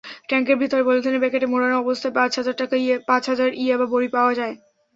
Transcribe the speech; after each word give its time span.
ট্যাংকের 0.29 0.57
ভেতরে 0.61 0.81
পলিথিনের 0.83 1.21
প্যাকেটে 1.23 1.47
মোড়ানো 1.47 1.75
অবস্থায় 1.79 2.15
পাঁচ 3.09 3.23
হাজার 3.29 3.49
ইয়াবা 3.61 3.85
বড়ি 3.93 4.07
পাওয়া 4.15 4.31
যায়। 4.39 4.53